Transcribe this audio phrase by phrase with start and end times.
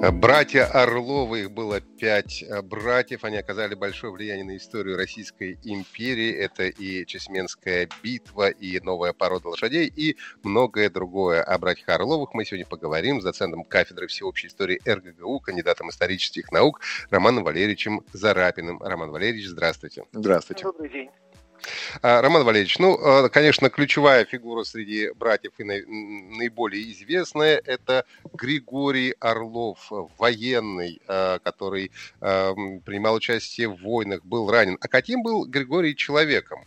[0.00, 6.32] Братья Орловы, их было пять э, братьев, они оказали большое влияние на историю Российской империи.
[6.32, 11.42] Это и Чесменская битва, и новая порода лошадей, и многое другое.
[11.42, 16.80] О братьях Орловых мы сегодня поговорим с доцентом кафедры всеобщей истории РГГУ, кандидатом исторических наук
[17.10, 18.80] Романом Валерьевичем Зарапиным.
[18.80, 20.04] Роман Валерьевич, здравствуйте.
[20.12, 20.62] Здравствуйте.
[20.62, 21.10] Добрый день.
[22.02, 29.14] А, Роман Валерьевич, ну, а, конечно, ключевая фигура среди братьев и наиболее известная– это Григорий
[29.20, 31.90] Орлов, военный, а, который
[32.20, 34.78] принимал участие в войнах, был ранен.
[34.80, 36.64] А каким был Григорий человеком?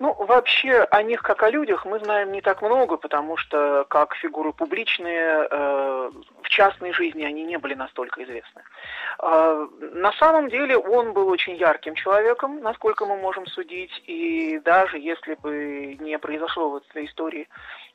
[0.00, 4.14] Ну, вообще, о них как о людях мы знаем не так много, потому что как
[4.16, 6.10] фигуры публичные, э,
[6.42, 8.62] в частной жизни они не были настолько известны.
[9.22, 14.98] Э, на самом деле он был очень ярким человеком, насколько мы можем судить, и даже
[14.98, 17.48] если бы не произошло в этой истории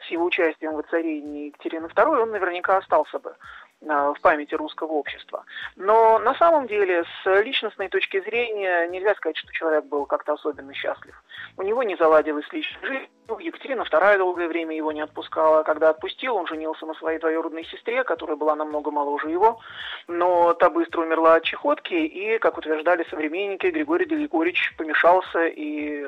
[0.08, 3.36] с его участием в воцарении Екатерины II, он наверняка остался бы
[3.82, 5.46] в памяти русского общества.
[5.76, 10.74] Но на самом деле с личностной точки зрения нельзя сказать, что человек был как-то особенно
[10.74, 11.16] счастлив.
[11.58, 13.10] У него не заладилась личная жизнь.
[13.40, 15.64] Екатерина II долгое время его не отпускала.
[15.64, 19.60] Когда отпустил, он женился на своей двоюродной сестре, которая была намного моложе его.
[20.08, 26.06] Но та быстро умерла от чехотки, и, как утверждали современники, Григорий Григорьевич помешался и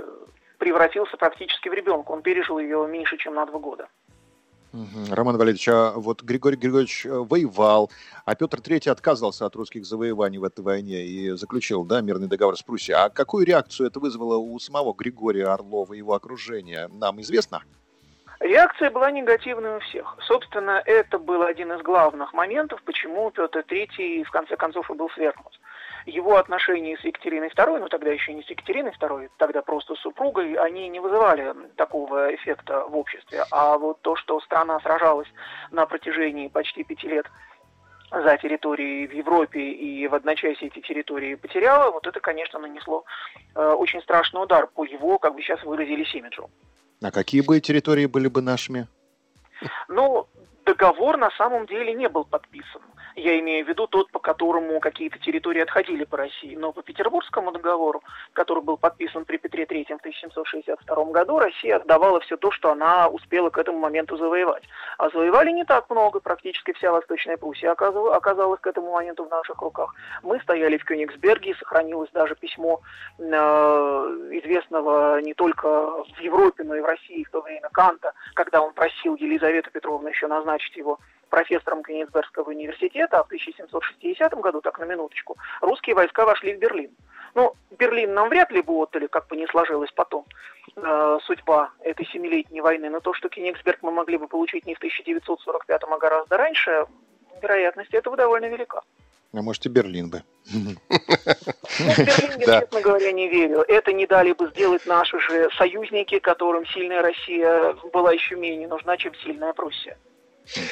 [0.57, 2.11] превратился практически в ребенка.
[2.11, 3.87] Он пережил ее меньше, чем на два года.
[5.09, 7.91] Роман Валерьевич, а вот Григорий Григорьевич э, воевал,
[8.25, 12.55] а Петр III отказывался от русских завоеваний в этой войне и заключил да, мирный договор
[12.55, 12.97] с Пруссией.
[12.97, 17.61] А какую реакцию это вызвало у самого Григория Орлова и его окружения, нам известно?
[18.39, 20.15] Реакция была негативной у всех.
[20.27, 25.09] Собственно, это был один из главных моментов, почему Петр III в конце концов и был
[25.11, 25.59] свергнут
[26.05, 29.99] его отношения с Екатериной II, ну тогда еще не с Екатериной II, тогда просто с
[29.99, 33.43] супругой, они не вызывали такого эффекта в обществе.
[33.51, 35.27] А вот то, что страна сражалась
[35.71, 37.25] на протяжении почти пяти лет
[38.11, 43.05] за территории в Европе и в одночасье эти территории потеряла, вот это, конечно, нанесло
[43.55, 46.49] э, очень страшный удар по его, как бы сейчас выразились, имиджу.
[47.01, 48.87] А какие бы территории были бы нашими?
[49.87, 50.27] Ну,
[50.65, 52.81] договор на самом деле не был подписан.
[53.15, 56.55] Я имею в виду тот, по которому какие-то территории отходили по России.
[56.55, 62.19] Но по Петербургскому договору, который был подписан при Петре III в 1762 году, Россия отдавала
[62.21, 64.63] все то, что она успела к этому моменту завоевать.
[64.97, 69.61] А завоевали не так много, практически вся Восточная Пруссия оказалась к этому моменту в наших
[69.61, 69.93] руках.
[70.23, 72.81] Мы стояли в Кёнигсберге, сохранилось даже письмо
[73.17, 78.61] э, известного не только в Европе, но и в России в то время Канта, когда
[78.61, 80.99] он просил Елизавету Петровну еще назначить его
[81.31, 86.91] профессором Кенигсбергского университета, а в 1760 году, так на минуточку, русские войска вошли в Берлин.
[87.33, 90.25] Ну, Берлин нам вряд ли бы отдали, как бы не сложилась потом
[90.75, 94.77] э, судьба этой семилетней войны, но то, что Кенигсберг мы могли бы получить не в
[94.77, 96.85] 1945, а гораздо раньше,
[97.41, 98.81] вероятность этого довольно велика.
[99.33, 100.23] А может и Берлин бы.
[100.53, 103.61] Ну, в Берлин я, честно говоря, не верю.
[103.61, 108.97] Это не дали бы сделать наши же союзники, которым сильная Россия была еще менее нужна,
[108.97, 109.97] чем сильная Пруссия.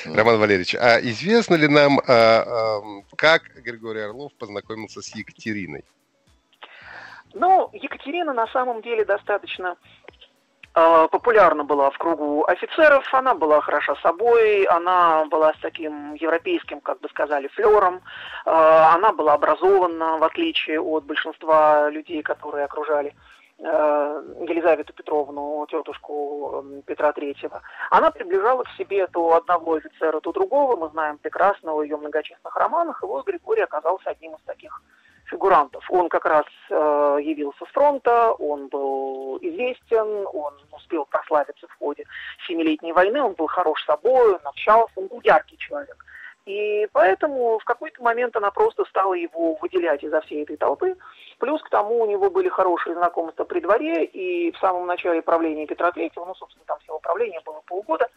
[0.06, 2.82] Роман Валерьевич, а известно ли нам, а, а,
[3.16, 5.84] как Григорий Орлов познакомился с Екатериной?
[7.34, 9.78] Ну, Екатерина на самом деле достаточно
[10.76, 16.82] э, популярна была в кругу офицеров, она была хороша собой, она была с таким европейским,
[16.82, 18.00] как бы сказали, флером, э,
[18.50, 23.14] она была образована, в отличие от большинства людей, которые окружали
[23.60, 30.78] Елизавету Петровну, тетушку эм, Петра Третьего, она приближала к себе то одного офицера, то другого.
[30.78, 33.04] Мы знаем прекрасно о ее многочисленных романах.
[33.04, 34.82] И вот Григорий оказался одним из таких
[35.26, 35.84] фигурантов.
[35.92, 42.06] Он как раз э, явился с фронта, он был известен, он успел прославиться в ходе
[42.48, 45.98] Семилетней войны, он был хорош собой, он общался, он был яркий человек.
[46.50, 50.96] И поэтому в какой-то момент она просто стала его выделять изо всей этой толпы.
[51.38, 55.68] Плюс к тому у него были хорошие знакомства при дворе, и в самом начале правления
[55.68, 58.10] Петра III, ну, собственно, там всего правления было полгода,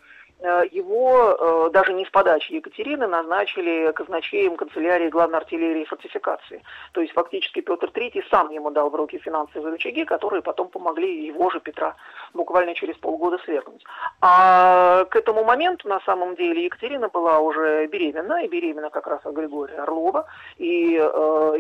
[0.42, 6.62] его э, даже не с подачи Екатерины назначили казначеем канцелярии главной артиллерии фортификации.
[6.92, 11.26] То есть фактически Петр III сам ему дал в руки финансовые рычаги, которые потом помогли
[11.26, 11.96] его же Петра
[12.34, 13.84] буквально через полгода свергнуть.
[14.20, 19.20] А к этому моменту на самом деле Екатерина была уже беременна, и беременна как раз
[19.24, 20.26] от Григория Орлова.
[20.58, 21.02] И э,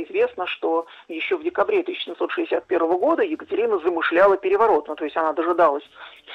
[0.08, 4.88] известно, что еще в декабре 1761 года Екатерина замышляла переворот.
[4.88, 5.84] Ну, то есть она дожидалась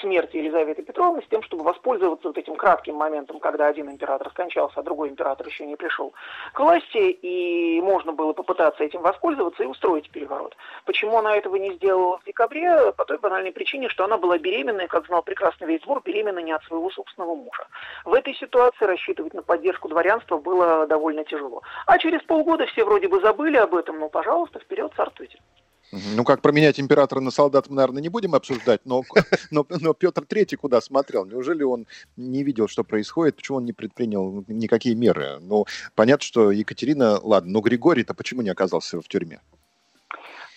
[0.02, 4.80] смерти Елизаветы Петровны с тем, чтобы воспользоваться вот этим кратким моментом, когда один император скончался,
[4.80, 6.14] а другой император еще не пришел
[6.54, 10.56] к власти, и можно было попытаться этим воспользоваться и устроить переворот.
[10.86, 12.94] Почему она этого не сделала в декабре?
[12.94, 16.52] По той банальной причине, что она была беременной, как знал прекрасно весь двор, беременна не
[16.52, 17.68] от своего собственного мужа.
[18.06, 21.64] В этой ситуации рассчитывать на поддержку дворянства было довольно тяжело.
[21.86, 25.40] А через полгода все вроде бы забыли об этом, ну, пожалуйста, вперед, царствуйте.
[25.92, 29.04] Ну, как променять императора на солдат, мы, наверное, не будем обсуждать, но,
[29.52, 31.26] но, но Петр III куда смотрел?
[31.26, 31.88] Неужели он
[32.18, 33.38] не видел, что происходит?
[33.38, 35.40] Почему он не предпринял никакие меры?
[35.40, 39.40] Ну, понятно, что Екатерина, ладно, но Григорий-то почему не оказался в тюрьме?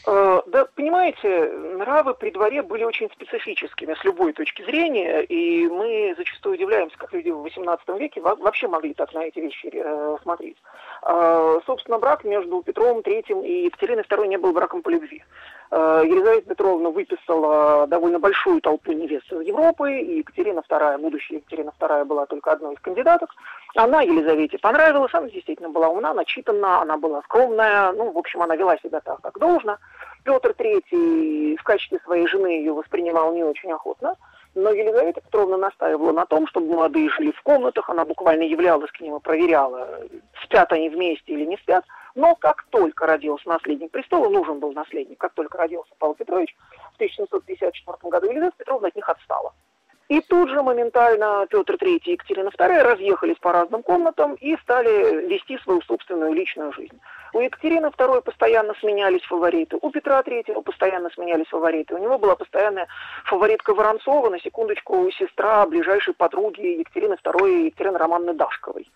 [0.06, 6.14] Э, да, понимаете, нравы при дворе были очень специфическими с любой точки зрения, и мы
[6.16, 10.56] зачастую удивляемся, как люди в XVIII веке вообще могли так на эти вещи э, смотреть.
[11.02, 15.24] Э, собственно, брак между Петром III и Екатериной II не был браком по любви.
[15.70, 21.72] Э, Елизавета Петровна выписала довольно большую толпу невест из Европы, и Екатерина II, будущая Екатерина
[21.80, 23.30] II была только одной из кандидаток.
[23.76, 28.56] Она Елизавете понравилась, она действительно была умна, начитана, она была скромная, ну, в общем, она
[28.56, 29.78] вела себя так, как должно.
[30.24, 34.16] Петр III в качестве своей жены ее воспринимал не очень охотно,
[34.54, 39.00] но Елизавета Петровна настаивала на том, чтобы молодые жили в комнатах, она буквально являлась к
[39.00, 40.00] ним и проверяла,
[40.44, 41.84] спят они вместе или не спят.
[42.14, 46.56] Но как только родился наследник престола, нужен был наследник, как только родился Павел Петрович
[46.92, 49.54] в 1754 году, Елизавета Петровна от них отстала.
[50.10, 55.28] И тут же моментально Петр III и Екатерина II разъехались по разным комнатам и стали
[55.28, 56.98] вести свою собственную личную жизнь.
[57.32, 61.94] У Екатерины II постоянно сменялись фавориты, у Петра III постоянно сменялись фавориты.
[61.94, 62.88] У него была постоянная
[63.26, 68.90] фаворитка Воронцова, на секундочку, сестра ближайшей подруги Екатерины II, Екатерины Романовны Дашковой.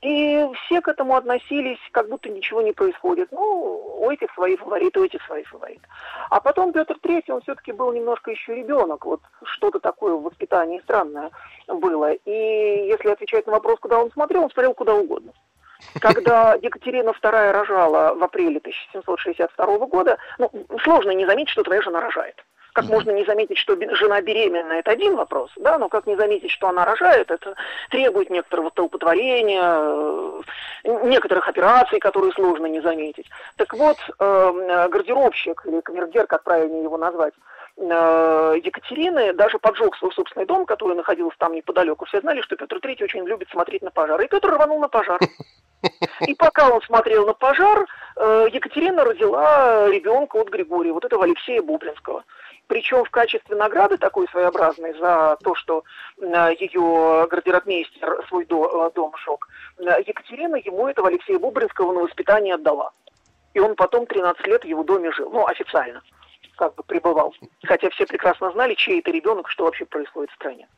[0.00, 3.32] И все к этому относились, как будто ничего не происходит.
[3.32, 5.82] Ну, у этих свои фавориты, у этих свои фавориты.
[6.30, 9.04] А потом Петр III, он все-таки был немножко еще ребенок.
[9.04, 11.30] Вот что-то такое в воспитании странное
[11.66, 12.12] было.
[12.12, 15.32] И если отвечать на вопрос, куда он смотрел, он смотрел куда угодно.
[16.00, 20.50] Когда Екатерина II рожала в апреле 1762 года, ну,
[20.84, 22.44] сложно не заметить, что твоя жена рожает.
[22.72, 26.50] Как можно не заметить, что жена беременна, это один вопрос, да, но как не заметить,
[26.50, 27.54] что она рожает, это
[27.90, 30.42] требует некоторого столпотворения, э,
[31.04, 33.26] некоторых операций, которые сложно не заметить.
[33.56, 37.34] Так вот, э, гардеробщик, или камергер, как правильно его назвать,
[37.76, 42.04] э, Екатерины даже поджег свой собственный дом, который находился там неподалеку.
[42.04, 44.20] Все знали, что Петр III очень любит смотреть на пожар.
[44.20, 45.18] И Петр рванул на пожар.
[46.26, 47.86] И пока он смотрел на пожар,
[48.16, 52.24] Екатерина родила ребенка от Григория, вот этого Алексея Бублинского.
[52.68, 55.84] Причем в качестве награды такой своеобразной за то, что
[56.18, 59.48] э, ее гардеробмейстер свой э, дом сжег,
[59.78, 62.92] э, Екатерина ему этого Алексея Бубринского на воспитание отдала.
[63.54, 66.02] И он потом 13 лет в его доме жил, ну, официально,
[66.56, 67.34] как бы пребывал.
[67.64, 70.68] Хотя все прекрасно знали, чей это ребенок, что вообще происходит в стране.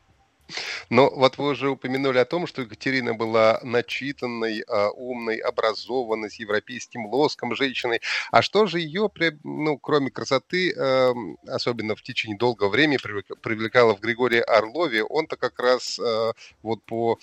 [0.89, 6.35] Но вот вы уже упомянули о том, что Екатерина была начитанной, а, умной, образованной, с
[6.35, 8.01] европейским лоском женщиной.
[8.31, 9.09] А что же ее,
[9.43, 12.97] ну, кроме красоты, эм, особенно в течение долгого времени
[13.41, 15.03] привлекало в Григории Орлове?
[15.03, 16.33] Он-то как раз э,
[16.63, 17.17] вот по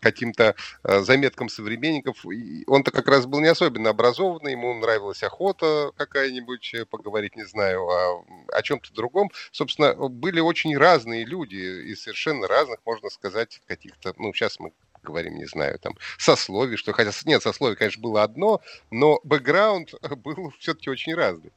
[0.00, 2.24] каким-то э, заметкам современников,
[2.66, 7.86] он-то как раз был не особенно образованный, ему нравилась охота какая-нибудь, э, поговорить, не знаю,
[7.86, 9.30] о, о чем-то другом.
[9.52, 14.72] Собственно, были очень разные люди и совершенно совершенно разных, можно сказать, каких-то, ну, сейчас мы
[15.02, 18.60] говорим, не знаю, там, сословий, что, хотя, нет, сословий, конечно, было одно,
[18.90, 19.90] но бэкграунд
[20.24, 21.52] был все-таки очень разный.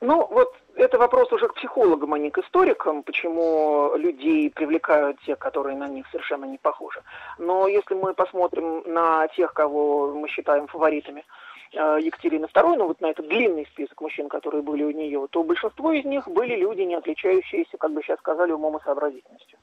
[0.00, 5.34] Ну, вот это вопрос уже к психологам, а не к историкам, почему людей привлекают те,
[5.34, 7.02] которые на них совершенно не похожи.
[7.38, 11.24] Но если мы посмотрим на тех, кого мы считаем фаворитами,
[11.74, 15.92] Екатерины II, ну вот на этот длинный список мужчин, которые были у нее, то большинство
[15.92, 19.58] из них были люди, не отличающиеся, как бы сейчас сказали, умом и сообразительностью.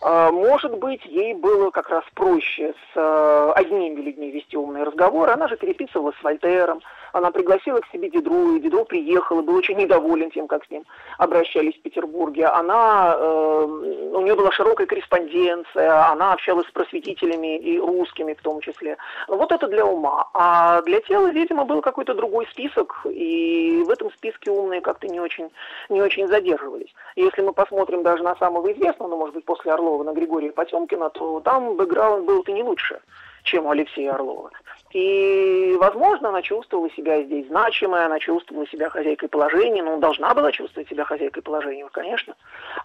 [0.00, 5.32] А, может быть, ей было как раз проще с э, одними людьми вести умные разговоры.
[5.32, 6.80] Она же переписывалась с Вольтером,
[7.12, 10.70] она пригласила к себе Дидру, и Дидро приехал, и был очень недоволен тем, как с
[10.70, 10.84] ним
[11.16, 12.46] обращались в Петербурге.
[12.46, 18.60] Она, э, у нее была широкая корреспонденция, она общалась с просветителями и русскими в том
[18.60, 18.96] числе.
[19.26, 20.28] Вот это для ума.
[20.34, 25.20] А для тела, видимо, был какой-то другой список, и в этом списке умные как-то не
[25.20, 25.50] очень,
[25.88, 26.94] не очень задерживались.
[27.16, 30.52] Если мы посмотрим даже на самого известного, ну, может быть, после Орлова, Орлова на Григория
[30.52, 33.00] Потемкина, то там бэкграунд был-то не лучше,
[33.44, 34.50] чем у Алексея Орлова.
[34.92, 40.50] И, возможно, она чувствовала себя здесь значимой, она чувствовала себя хозяйкой положения, ну, должна была
[40.52, 42.34] чувствовать себя хозяйкой положения, конечно.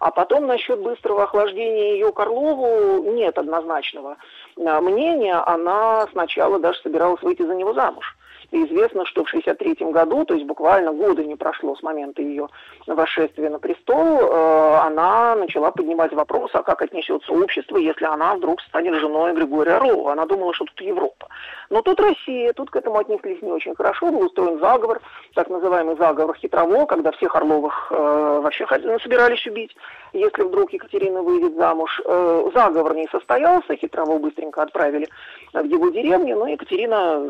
[0.00, 4.16] А потом насчет быстрого охлаждения ее к Орлову нет однозначного
[4.58, 5.34] а, мнения.
[5.34, 8.16] Она сначала даже собиралась выйти за него замуж.
[8.54, 12.46] И известно, что в 1963 году, то есть буквально года не прошло с момента ее
[12.86, 18.60] восшествия на престол, э, она начала поднимать вопрос, а как отнесется общество, если она вдруг
[18.60, 20.12] станет женой Григория Орлова.
[20.12, 21.26] Она думала, что тут Европа.
[21.68, 25.00] Но тут Россия, тут к этому отнеслись не очень хорошо, был устроен заговор,
[25.34, 29.74] так называемый заговор хитрово, когда всех Орловых э, вообще ну, собирались убить,
[30.12, 32.00] если вдруг Екатерина выйдет замуж.
[32.04, 35.08] Э, заговор не состоялся, хитрово быстренько отправили
[35.52, 37.20] в его деревню, но Екатерина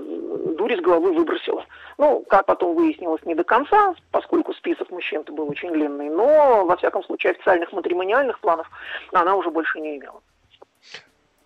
[0.58, 1.64] дури с головы выбросила.
[1.99, 6.76] Ну, как потом выяснилось, не до конца, поскольку список мужчин-то был очень длинный, но, во
[6.76, 8.71] всяком случае, официальных матримониальных планов
[9.12, 10.21] она уже больше не имела.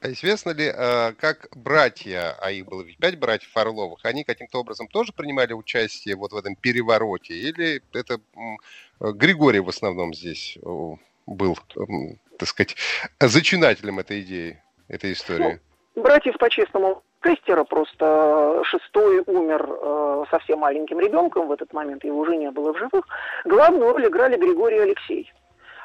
[0.01, 4.61] А известно ли, э, как братья, а их было ведь пять братьев Орловых, они каким-то
[4.61, 7.35] образом тоже принимали участие вот в этом перевороте?
[7.35, 8.21] Или это
[9.01, 10.57] Григорий в основном здесь
[11.27, 11.59] был,
[12.39, 12.77] так сказать,
[13.19, 15.61] зачинателем этой идеи, этой истории?
[15.97, 22.21] Ну, братьев по-честному Кестера просто шестой умер э, совсем маленьким ребенком в этот момент, его
[22.21, 23.05] уже не было в живых.
[23.45, 25.33] Главную роль играли Григорий Алексей.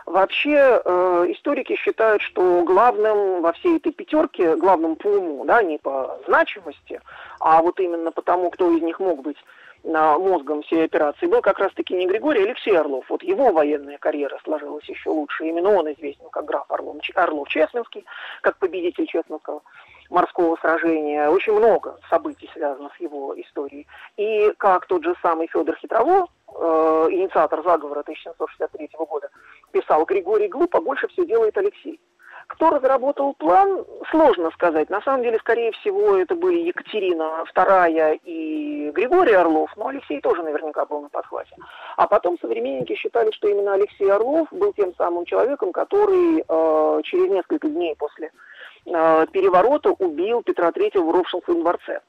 [0.06, 5.78] Вообще э, историки считают, что главным во всей этой пятерке, главным по уму, да, не
[5.78, 7.02] по значимости,
[7.40, 9.38] а вот именно потому, кто из них мог быть
[9.84, 13.06] на мозгом всей операции, был как раз-таки не Григорий, а Алексей Орлов.
[13.10, 15.46] Вот его военная карьера сложилась еще лучше.
[15.46, 18.06] Именно он известен как граф Орлов, Орлов Чесменский,
[18.42, 19.62] как победитель Чесменского
[20.14, 21.28] морского сражения.
[21.30, 23.88] Очень много событий связано с его историей.
[24.16, 29.30] И как тот же самый Федор Хитрово, э, инициатор заговора 1763 года,
[29.72, 32.00] писал Григорий глупо, больше все делает Алексей.
[32.48, 34.90] Кто разработал план, сложно сказать.
[34.90, 40.44] На самом деле, скорее всего, это были Екатерина II и Григорий Орлов, но Алексей тоже
[40.44, 41.56] наверняка был на подхвате.
[41.96, 47.32] А потом современники считали, что именно Алексей Орлов был тем самым человеком, который э, через
[47.32, 48.32] несколько дней после
[48.86, 52.02] переворота убил Петра III в Ровшинском дворце.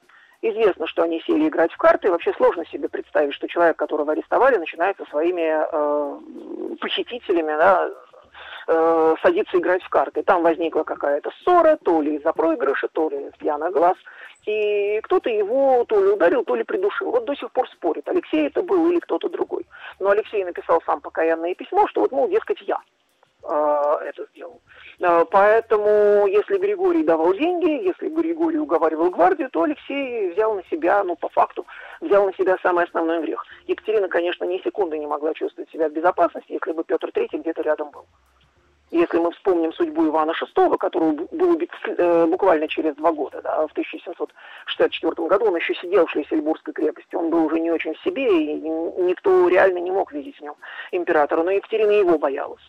[0.47, 4.13] Известно, что они сели играть в карты, и вообще сложно себе представить, что человек, которого
[4.13, 7.89] арестовали, начинает со своими э, похитителями да,
[8.67, 10.23] э, садиться играть в карты.
[10.23, 13.97] Там возникла какая-то ссора, то ли из-за проигрыша, то ли пьяный глаз.
[14.45, 17.11] И кто-то его то ли ударил, то ли придушил.
[17.11, 19.67] Вот до сих пор спорит, Алексей это был или кто-то другой.
[19.99, 23.04] Но Алексей написал сам покаянное письмо, что вот, мол, дескать, я э,
[23.47, 24.61] это сделал.
[25.01, 31.03] Э, поэтому, если Григорий давал деньги, если Григорий уговаривал гвардию, то Алексей взял на себя,
[31.05, 31.67] ну, по факту,
[32.01, 33.45] взял на себя самый основной грех.
[33.67, 37.63] Екатерина, конечно, ни секунды не могла чувствовать себя в безопасности, если бы Петр III где-то
[37.63, 38.07] рядом был.
[38.91, 43.67] Если мы вспомним судьбу Ивана VI, который был убит э, буквально через два года, да,
[43.67, 48.03] в 1764 году, он еще сидел в Шлиссельбургской крепости, он был уже не очень в
[48.03, 50.55] себе, и никто реально не мог видеть в нем
[50.93, 52.63] императора, но Екатерина его боялась.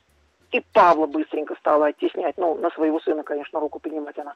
[0.52, 2.38] И Павла быстренько стала оттеснять.
[2.38, 4.36] Ну, на своего сына, конечно, руку поднимать она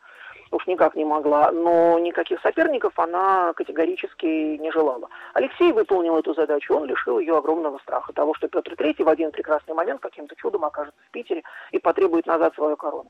[0.52, 1.52] уж никак не могла.
[1.52, 5.10] Но никаких соперников она категорически не желала.
[5.34, 6.76] Алексей выполнил эту задачу.
[6.76, 8.14] Он лишил ее огромного страха.
[8.14, 12.26] Того, что Петр III в один прекрасный момент каким-то чудом окажется в Питере и потребует
[12.26, 13.10] назад свою корону.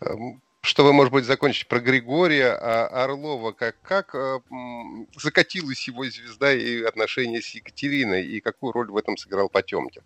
[0.00, 4.38] Эм, чтобы, может быть, закончить про Григория а Орлова, как, как э,
[5.16, 10.02] закатилась его звезда и отношения с Екатериной, и какую роль в этом сыграл Потемкин?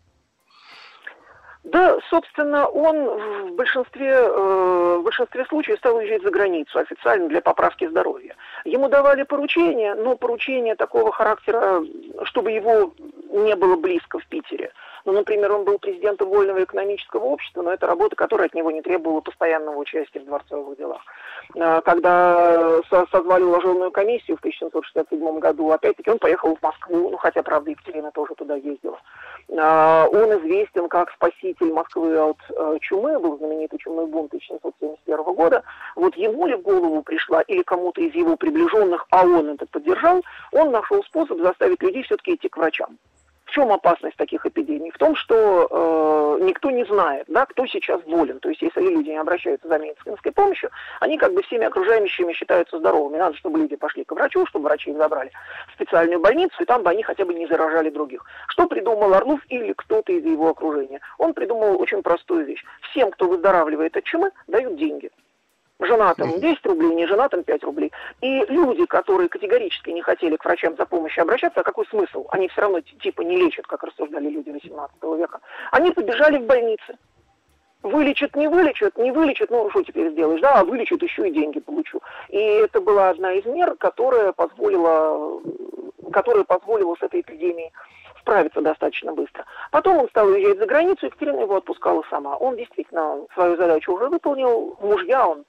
[1.62, 7.42] Да, собственно, он в большинстве, э, в большинстве случаев стал уезжать за границу официально для
[7.42, 8.34] поправки здоровья.
[8.64, 11.82] Ему давали поручения, но поручения такого характера,
[12.24, 12.94] чтобы его
[13.30, 14.72] не было близко в Питере.
[15.04, 18.82] Ну, например, он был президентом Вольного экономического общества, но это работа, которая от него не
[18.82, 21.02] требовала постоянного участия в дворцовых делах.
[21.54, 22.80] Э, когда
[23.10, 28.10] созвали уложенную комиссию в 1767 году, опять-таки он поехал в Москву, ну, хотя, правда, Екатерина
[28.12, 29.00] тоже туда ездила.
[29.48, 35.62] Э, он известен как спаситель Москвы от э, чумы, был знаменитый чумной бунт 1771 года.
[35.96, 40.22] Вот ему ли в голову пришла или кому-то из его приближенных, а он это поддержал,
[40.52, 42.98] он нашел способ заставить людей все-таки идти к врачам.
[43.50, 44.92] В чем опасность таких эпидемий?
[44.92, 45.66] В том, что
[46.38, 48.38] э, никто не знает, да, кто сейчас болен.
[48.38, 52.78] То есть, если люди не обращаются за медицинской помощью, они как бы всеми окружающими считаются
[52.78, 53.18] здоровыми.
[53.18, 55.32] Надо, чтобы люди пошли к врачу, чтобы врачи их забрали
[55.66, 58.24] в специальную больницу, и там бы они хотя бы не заражали других.
[58.46, 61.00] Что придумал Орлов или кто-то из его окружения?
[61.18, 62.62] Он придумал очень простую вещь.
[62.92, 65.10] Всем, кто выздоравливает от чумы, дают деньги
[65.80, 67.92] женатым 10 рублей, не женатым 5 рублей.
[68.20, 72.26] И люди, которые категорически не хотели к врачам за помощью обращаться, а какой смысл?
[72.30, 75.40] Они все равно типа не лечат, как рассуждали люди 18 века.
[75.70, 76.98] Они побежали в больницы.
[77.82, 81.60] Вылечат, не вылечат, не вылечат, ну что теперь сделаешь, да, а вылечат, еще и деньги
[81.60, 82.00] получу.
[82.28, 85.40] И это была одна из мер, которая позволила,
[86.12, 87.72] которая позволила с этой эпидемией
[88.20, 89.46] справиться достаточно быстро.
[89.70, 92.36] Потом он стал уезжать за границу, Екатерина его отпускала сама.
[92.36, 95.44] Он действительно свою задачу уже выполнил, мужья он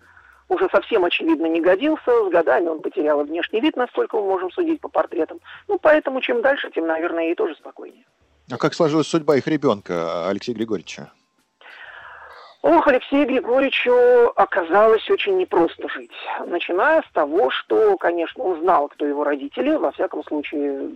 [0.51, 4.81] уже совсем очевидно не годился, с годами он потерял внешний вид, насколько мы можем судить
[4.81, 5.39] по портретам.
[5.67, 8.03] Ну, поэтому чем дальше, тем, наверное, и тоже спокойнее.
[8.51, 11.09] А как сложилась судьба их ребенка, Алексея Григорьевича?
[12.63, 16.11] Ох, Алексею Григорьевичу оказалось очень непросто жить.
[16.45, 20.87] Начиная с того, что, конечно, он знал, кто его родители, во всяком случае,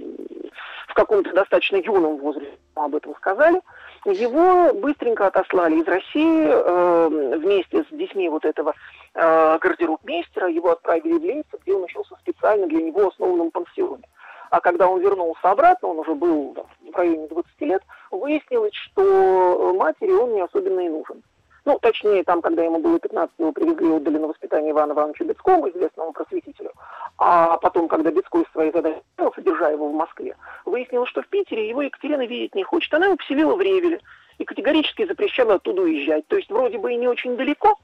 [0.87, 3.61] в каком-то достаточно юном возрасте об этом сказали.
[4.05, 8.75] Его быстренько отослали из России э, вместе с детьми вот этого
[9.15, 14.03] э, гардеробмейстера, его отправили в Лейпциг, где он учился специально для него основанном пансионе.
[14.51, 16.55] А когда он вернулся обратно, он уже был
[16.91, 17.81] в районе 20 лет,
[18.11, 21.23] выяснилось, что матери он не особенно и нужен.
[21.65, 25.25] Ну, точнее, там, когда ему было 15, его привезли и отдали на воспитание Ивана Ивановичу
[25.25, 26.71] Бецкому, известному просветителю.
[27.17, 29.01] А потом, когда Бецкой свои задачи
[29.33, 32.93] содержа его в Москве, выяснилось, что в Питере его Екатерина видеть не хочет.
[32.93, 33.99] Она его поселила в Ревеле
[34.37, 36.27] и категорически запрещала оттуда уезжать.
[36.27, 37.79] То есть вроде бы и не очень далеко,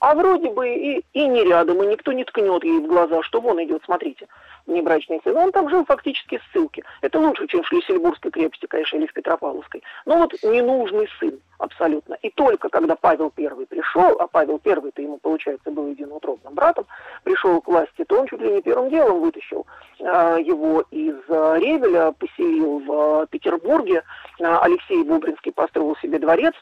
[0.00, 3.40] а вроде бы и, и не рядом, и никто не ткнет ей в глаза, что
[3.40, 4.26] вон идет, смотрите,
[4.66, 5.36] внебрачный сын.
[5.36, 6.84] Он там жил фактически в ссылке.
[7.00, 9.82] Это лучше, чем в Шлиссельбургской крепости, конечно, или в Петропавловской.
[10.04, 12.14] Но вот ненужный сын абсолютно.
[12.22, 16.86] И только когда Павел I пришел, а Павел I-то ему, получается, был единоутробным братом,
[17.22, 19.66] пришел к власти, то он чуть ли не первым делом вытащил
[19.98, 24.02] э, его из э, Ревеля, поселил в э, Петербурге.
[24.40, 26.54] Э, Алексей Бубринский построил себе дворец,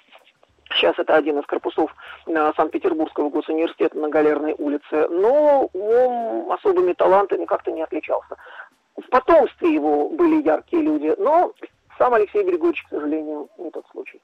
[0.70, 1.94] Сейчас это один из корпусов
[2.26, 8.36] э, Санкт-Петербургского госуниверситета на Галерной улице, но он особыми талантами как-то не отличался.
[8.96, 11.52] В потомстве его были яркие люди, но
[11.98, 14.20] сам Алексей Григорьевич, к сожалению, не тот случай.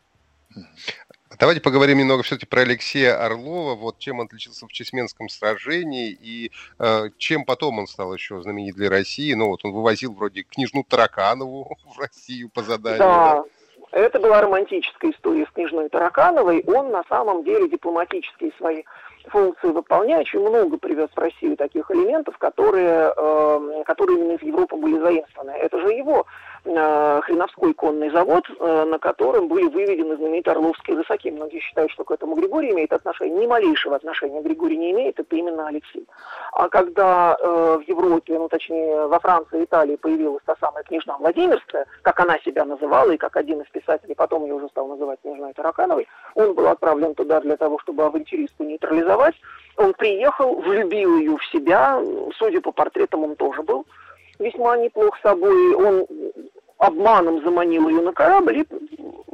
[1.39, 6.51] Давайте поговорим немного все-таки про Алексея Орлова, вот чем он отличился в Чесменском сражении и
[6.79, 9.33] э, чем потом он стал еще знаменит для России.
[9.35, 12.99] Ну вот он вывозил вроде княжну Тараканову в Россию по заданию.
[12.99, 13.45] Да, да?
[13.93, 16.63] Это была романтическая история с княжной Таракановой.
[16.67, 18.85] Он на самом деле дипломатические свои
[19.27, 24.77] функции выполняя, очень много привез в Россию таких элементов, которые, э, которые именно из Европы
[24.77, 25.51] были заимствованы.
[25.51, 26.27] Это же его
[26.63, 31.31] Хреновской конный завод, э, на котором были выведены знаменитые Орловские рысаки.
[31.31, 33.41] Многие считают, что к этому Григорий имеет отношение.
[33.41, 36.07] Ни малейшего отношения Григорий не имеет, это именно Алексей.
[36.53, 41.17] А когда э, в Европе, ну точнее во Франции и Италии появилась та самая княжна
[41.19, 45.21] Владимирская, как она себя называла, и как один из писателей потом ее уже стал называть
[45.23, 49.35] княжной Таракановой, он был отправлен туда для того, чтобы авантюристку нейтрализовать.
[49.77, 52.03] Он приехал, влюбил ее в себя,
[52.37, 53.87] судя по портретам, он тоже был
[54.41, 55.75] весьма неплох собой.
[55.75, 56.07] Он
[56.79, 58.67] обманом заманил ее на корабль, и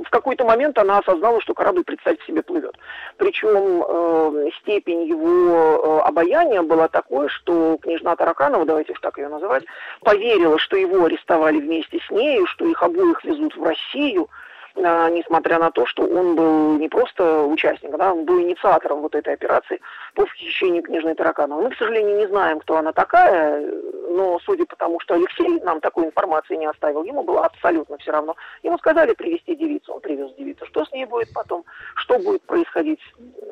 [0.05, 2.77] в какой-то момент она осознала, что корабль, представьте себе, плывет.
[3.17, 9.29] Причем э, степень его э, обаяния была такой, что княжна Тараканова, давайте уж так ее
[9.29, 9.65] называть,
[10.01, 14.29] поверила, что его арестовали вместе с нею, что их обоих везут в Россию,
[14.77, 19.35] несмотря на то, что он был не просто участником, да, он был инициатором вот этой
[19.35, 19.81] операции
[20.15, 21.65] по похищению княжной Таракановой.
[21.65, 23.67] Мы, к сожалению, не знаем, кто она такая,
[24.11, 28.13] но судя по тому, что Алексей нам такой информации не оставил, ему было абсолютно все
[28.13, 28.37] равно.
[28.63, 30.67] Ему сказали привести девицу, он привез девицу.
[30.67, 33.01] Что с ней будет потом, что будет происходить,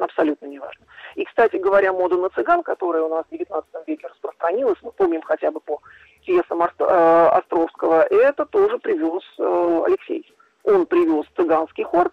[0.00, 0.84] абсолютно неважно.
[1.14, 5.22] И, кстати говоря, мода на цыган, которая у нас в XIX веке распространилась, мы помним
[5.22, 5.80] хотя бы по
[6.24, 10.34] пьесам э, Островского, это тоже привез э, Алексей
[10.64, 12.11] он привез цыганский хор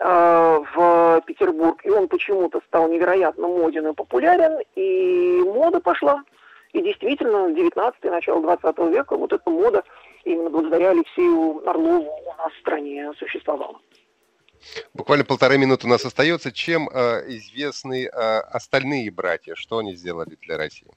[0.00, 6.22] э, в Петербург, и он почему-то стал невероятно моден и популярен, и мода пошла.
[6.72, 9.84] И действительно, в 19 начало 20 века вот эта мода
[10.24, 13.78] именно благодаря Алексею Орлову у нас в стране существовала.
[14.94, 16.50] Буквально полторы минуты у нас остается.
[16.50, 19.54] Чем э, известны э, остальные братья?
[19.54, 20.90] Что они сделали для России?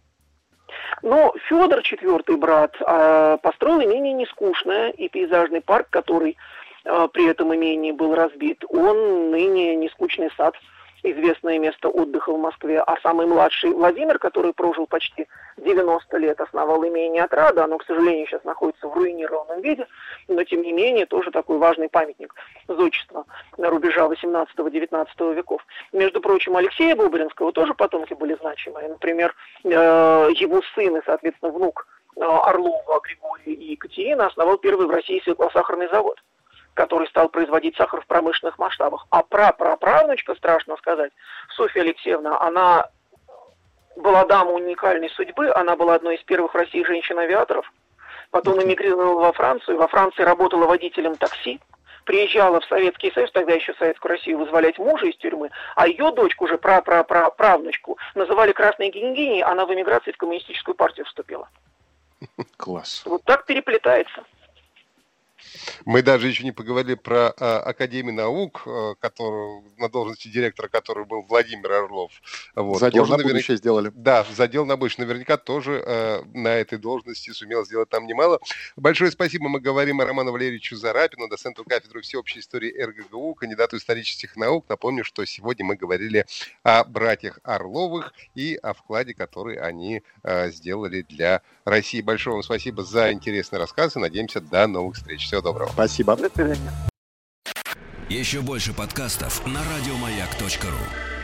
[1.04, 6.38] Но Федор, четвертый брат, э, построил имение нескучное и пейзажный парк, который
[7.14, 10.56] при этом имении был разбит, он ныне нескучный сад,
[11.04, 12.82] известное место отдыха в Москве.
[12.82, 17.64] А самый младший Владимир, который прожил почти 90 лет, основал имение Отрада.
[17.64, 19.88] Оно, к сожалению, сейчас находится в руинированном виде,
[20.28, 22.34] но, тем не менее, тоже такой важный памятник
[22.68, 23.26] зодчества
[23.58, 25.66] на рубежа 18-19 веков.
[25.92, 28.90] Между прочим, Алексея Бубринского тоже потомки были значимые.
[28.90, 34.92] Например, э, его сын и, соответственно, внук э, Орлова Григорий и Екатерина основал первый в
[34.92, 35.22] России
[35.54, 36.20] сахарный завод
[36.78, 39.08] который стал производить сахар в промышленных масштабах.
[39.10, 41.12] А прапраправнучка, страшно сказать,
[41.56, 42.90] Софья Алексеевна, она
[43.96, 47.66] была дама уникальной судьбы, она была одной из первых в России женщин-авиаторов,
[48.30, 51.60] потом эмигрировала во Францию, во Франции работала водителем такси,
[52.06, 56.46] приезжала в Советский Союз, тогда еще Советскую Россию, вызволять мужа из тюрьмы, а ее дочку
[56.46, 61.50] уже, пра -пра -пра правнучку, называли красной генгиней, она в эмиграции в коммунистическую партию вступила.
[62.56, 63.02] Класс.
[63.06, 64.24] Вот так переплетается.
[65.86, 71.06] Мы даже еще не поговорили про а, Академию наук, а, которую, на должности директора который
[71.06, 72.12] был Владимир Орлов.
[72.56, 72.80] Вот.
[72.80, 73.92] Задел тоже на наверняка, будущее сделали.
[73.94, 75.06] Да, задел на будущее.
[75.06, 78.40] Наверняка тоже а, на этой должности сумел сделать там немало.
[78.76, 79.50] Большое спасибо.
[79.50, 84.66] Мы говорим о Роману Валерьевичу Зарапину, доценту кафедры всеобщей истории РГГУ, кандидату исторических наук.
[84.70, 86.26] Напомню, что сегодня мы говорили
[86.64, 92.02] о братьях Орловых и о вкладе, который они а, сделали для России.
[92.02, 95.26] Большое вам спасибо за интересный рассказ и надеемся до новых встреч.
[95.26, 95.70] Всего доброго.
[95.72, 96.16] Спасибо.
[96.16, 96.72] До свидания.
[98.10, 101.17] Еще больше подкастов на радиомаяк.ру